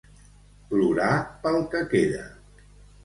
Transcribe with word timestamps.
Plorar 0.71 1.11
pel 1.45 1.59
que 1.75 1.83
queda. 1.95 2.25